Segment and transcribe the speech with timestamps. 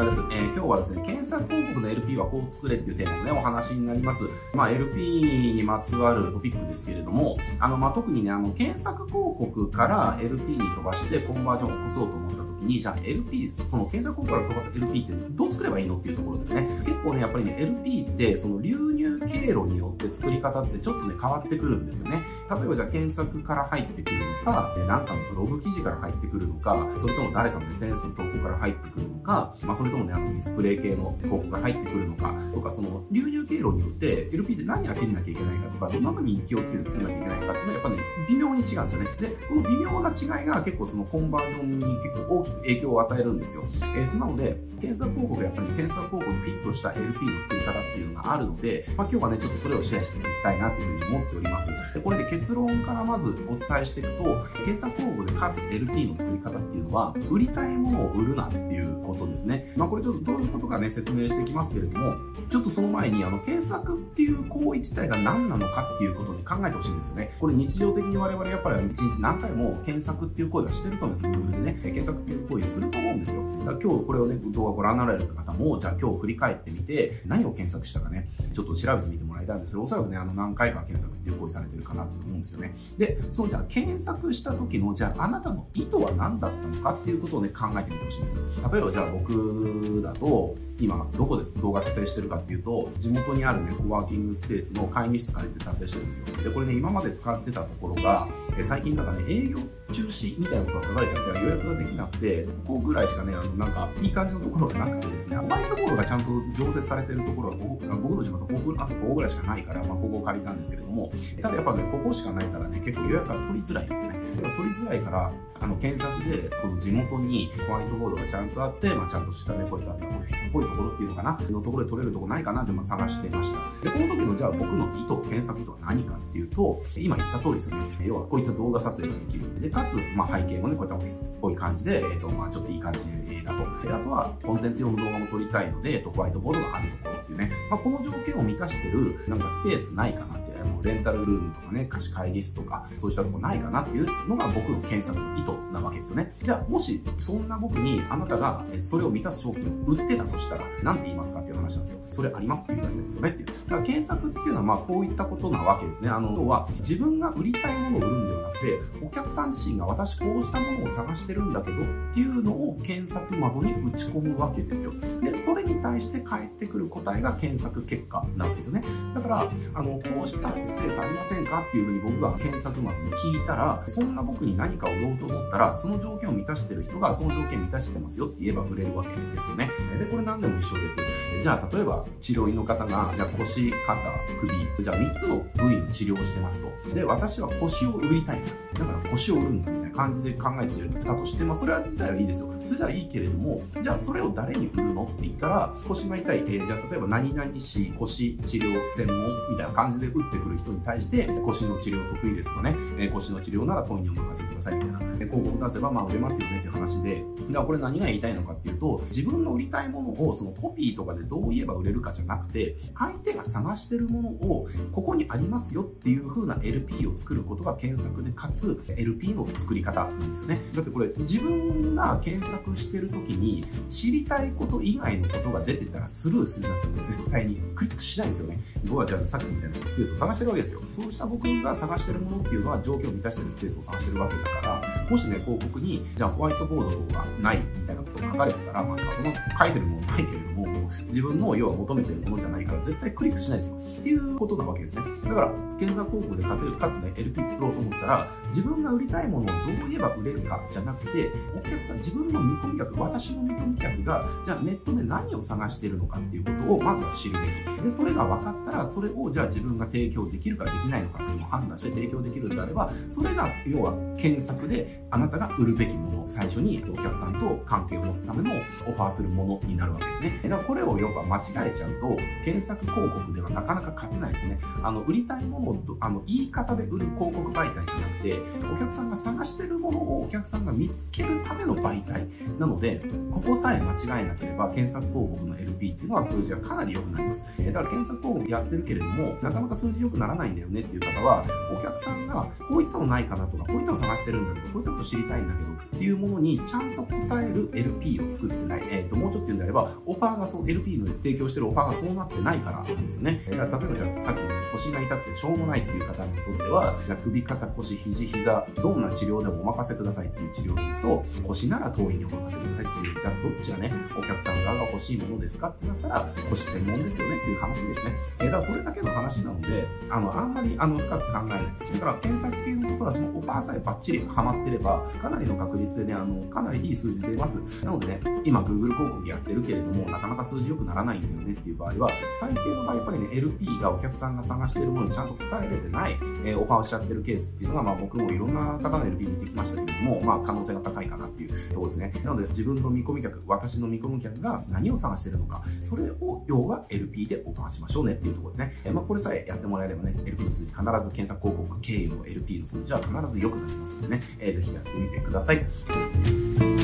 [0.00, 4.24] はです、えー、今日はですね、検索広告の LP はこう作れっていうテーマのね、お話になります。
[4.54, 16.62] まあ、LP にまつわるトピックですけれども、あの、まあ、特にね、あの、検索広告から LP に飛ばしてコンバージョンを起こそうと思った時に、じゃあ LP、その検索広告から飛ばす LP ってどう作ればいいのっていうところですね。
[16.86, 22.24] 結構ね、やっぱりね、LP って、その流入経路によって作り方ってちょっとね、変わってくるんですよね。
[22.50, 37.96] 例えばじゃあ検索から入ってくるのか、なんかのブログ記事から入ってくるのか、それとも誰かの SNS の投稿から入ってくるのか、まあ、それともね、あの、ディスプレイ系の広告が入ってくるのか、とか、その、流入経路によって LP で何開けなきゃいけないかとか、どんな風に気をつけて作らなきゃいけないかっていうのは、やっぱね、
[38.28, 39.06] 微妙に違うんですよね。
[39.20, 43.64] で、この微妙な違いが結構そのコンバージョンに結構大きく影響を与えるんですよ。
[43.82, 51.70] えー、と、なので、検索広告やっぱり検索広告にフィットした LP の作り方っていうのがあるので、まあ、今日はね、ちょっとそれをシェアしていきたいなというふうに思っております。
[51.94, 54.24] で、これで結論からまずお伝えしていくと、
[54.64, 59.72] 検索広告でかつ LP の作り方っていうのは、売りたいものを売るなっていうことですね。
[59.76, 62.14] まあ、これちょっとどういうことかね、説明していきますけれども、
[62.48, 67.34] ちょっとその前に、あの、検索っていう行為自体が何なのかっていうことに考えてほしいんですよね。
[67.40, 71.26] これ日常的に我々やっぱり1日何回も検索っていう行為はしてると思うんです。
[71.26, 73.42] Google でね、検索っていう行為すると思うんですよ。
[73.58, 82.74] だから今日これをね、動画ご覧になられる方も、じゃあ今日振り返ってみて、何を検索したかね、ちょっと調べてみてもらいたいんですけど、おそらくね、あの、何回か検索っていう行為されてるかなと思うんですよね。
[82.98, 88.38] で、そう、じゃあ検索した時の、じゃああなたの意図は何だったのかっていうことをね、考えてみてほしいんです。
[88.72, 96.26] 例えばじゃあ僕だと、今どこで動画撮影してるかっていうと、地元にあるね、コワーキングスペースの会議室借りて撮影してるんですよ。
[96.42, 99.58] で、これね、今まで使ってたところが、え最近なんかね、営業
[99.90, 114.18] 中止みたいなことが書かれちゃって予約ができなくて、ここぐらいしかね、あの、なんか、いい感じのところがなくてですね、ホワイトボードがちゃんと常設されてるところが僕の地元ここ、あとここぐらいしかないから、まあ、ここを借りたんですけれども、ただやっぱね、ここしかないからね、結構予約が取りづらいですよね。
[114.56, 123.58] 取りづらいから、あの、検索で、この地元にホワイトボードがちゃんとあって、まあ、ちゃんとしたね、こういったオフィスっぽいところっていうのかな、のところで取れるとこないかなってまあ探してました。
[123.82, 127.84] で、この時のじゃあ僕の意図、検索意図は何かっていうと、今言った通りですよね。
[128.04, 129.60] 要はこういった動画撮影ができる。
[129.60, 133.00] で、かつ、まあ背景もね、こういったオフィスっぽい感じで、えっ、ー、と、まあちょっといい感じ
[133.44, 133.60] だと。
[133.82, 146.32] で、あとはコンテンツ用の動画も撮りたいので、えっ、と、ホワイトボードがあるところっていうね、まあこの条件を満たしてる、なんかスペースないかなあのレンタルルームとかね、貸し会議室とか、そうしたとこないかなっていうのが僕の検索の意図なわけですよね。
[146.42, 152.00] じゃあ、もし、そんな僕にあなたがそれを満たす商品を売ってたとしたら、何て言いますかっていう話なんですよ。
[152.10, 153.46] それありますっていうだけですよねっていう。
[153.46, 156.10] だから検索っていうのは、まあ、こういったことなわけですね。
[156.10, 164.92] あの、要は、自分が売りたいものを売るんではなくて、お客さん自身が私こうしたものを探してるんだけどっていうのを検索窓に打ち込むわけですよ。
[165.22, 168.84] で、それに対して返ってくる答えが検索結果なわけですよね。
[169.14, 179.70] だから、あの、こうしたスペースありませんかっていうふうに僕が検索窓に聞いたら、そんな僕に何かを売ろうと思ったら、その条件を満たしてる人がその条件満たしてますよって言えば売れるわけですよね。
[179.98, 180.96] で、これ何でも一緒です。
[181.42, 183.96] じゃあ、例えば治療院の方が、じゃあ腰、肩、
[184.40, 184.52] 首、
[184.84, 186.94] じゃあ3つの部位に治療してますと。
[186.94, 188.50] で、私は腰を売りたいんだ。
[188.80, 192.50] だから腰を売るんだ感じで考えてたとして、まあそれは自体はいいですよ。
[192.64, 195.02] それじゃあいいけれども、じゃあそれを誰に売るの？
[195.02, 220.60] って言ったら、腰が痛い、えー、じゃあ例えば何々市腰治療専門みたいな感じで打ってくる人に対して、腰の治療得意ですとかね、えー、腰の治療なら問いにお任せくださいみたいな、え、広告出せばまあ売れますよねっていう話で、だからこれ何が言いたいのかっていうと、自分の売りたいものをそのコピーとかでどう言えば売れるかじゃなくて、相手が探してるものをここにありますよっていう風な LP を作ることが検索でかつ LP の作り方方なんですよね。
[220.74, 227.02] だってこれ自分が検索してる時に知りたいこと以外のことが出てたらスルーするんですよね。
[227.04, 228.60] 絶対にクリックしないですよね。
[228.84, 230.80] 僕はじゃあさっきみたいなスペースを探してるわけですよ。
[230.92, 240.66] そうした僕が探してるものっていうのは条件を満たしてるスペースを探してるわけだから、もしね、広告に、じゃあホワイトボードがないみたいなことを書かれてたら、まあ、この書いてるものないけれども、
[241.08, 243.76] 自分の要は求めてるものじゃないから絶対クリックしないですよ。
[243.76, 245.02] っていうことなわけですね。
[245.24, 257.82] だから、検索広告で勝てる、かつね、LP 作ろうと思ったら、自分が売りたいものをどう言えば売れるかじゃなくて、お客さん、自分の見込み客、私の見込み客が、じゃあネットで何を探してるのかっていうことをまずは知るべき。
[257.82, 268.50] で、それが分かったら、それをじゃあ自分が提供できるかできないのかっていうのを判断して提供できるんであれば、それが要は検索であなたが売るべきもの、最初にお客さんと関係を持つための
[268.86, 270.40] オファーするものになるわけですね。
[270.42, 274.58] だからこれれを要は間違えちゃうと、検索広告ではなかなか勝てないですね。
[274.82, 278.38] あの、売りたいものを、あの、言い方で売る広告媒体じゃなくて、
[278.74, 282.26] お客さんが探してるものをお客さんが見つけるための媒体
[282.58, 287.62] なので、ここさえ間違えなければ、検索広告の LP っていうのは数字がかなり良くなります。
[287.62, 291.44] えだから検索広告やってるけれども、なかなか数字良くならないんだよねっていう方は、
[291.76, 298.82] お客さんがこういったのないかなとか、こういったの探してるんだけど、こういったこと知りたいんだけどっていうものにちゃんと答える LP を作ってない。
[298.90, 303.42] えっ、ー、と、もうちょっと言うんであれば、オファーがそう、LP の提供してるオファーがそうなってないからなんですよね。
[303.48, 318.12] 例えばじゃあ、さっきの腰が痛くてしょうもないっていう方にとっては、首、肩、腰、肘、膝、どんな治療でもお任せくださいっていう治療品と、腰なら当院にお任せくださいっていう、じゃあどっちがね、お客さん側が欲しいものですかってなったら、腰専門ですよねっていう話ですね。
[318.40, 321.60] えー、だからそれだけの話なので、あの、あんまり、あの、深く考えない。
[321.94, 327.84] だから検索系のところはそのオファーさえバッチリハマってれば、かなりの確率でね、あの、かなりいい数字出ます。
[327.84, 332.10] なのでね、今 Google 広告やってるけれども、なかなか数字良くならないんだよねっていう場合は、
[332.40, 342.12] 大抵の場合やっぱりね、LP がお客さんが探しているものにちゃんと答えれてない、えー、オファーをしちゃってるケースっていうのが、まあ僕もいろんな方の LP 見てきましたけれども、まあ可能性が高いかなっていうところですね。
[342.24, 348.72] なので自分の見込み客、私の見込み客が何を探してるのか、それを要は LP でオファーしましょうねっていうところですね。
[348.84, 356.79] えー、まあこれさえやってもらえればね、LP の数字必ず検索広告経由の LP の数字は必ず良くなりますのでね、えー、ぜひやってみてください。